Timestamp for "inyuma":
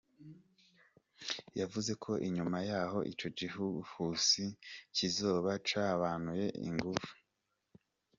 2.27-2.57